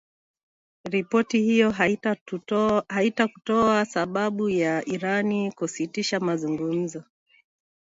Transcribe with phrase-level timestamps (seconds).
[0.85, 1.71] Ripoti hiyo
[2.91, 7.03] haikutoa sababu ya Iran kusitisha mazungumzo